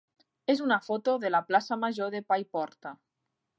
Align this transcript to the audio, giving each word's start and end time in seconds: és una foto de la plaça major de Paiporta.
és 0.53 0.63
una 0.67 0.77
foto 0.85 1.13
de 1.25 1.31
la 1.35 1.43
plaça 1.51 1.79
major 1.83 2.11
de 2.17 2.25
Paiporta. 2.33 2.97